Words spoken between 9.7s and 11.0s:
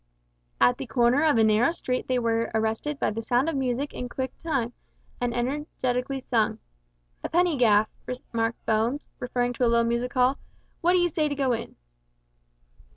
music hall; "what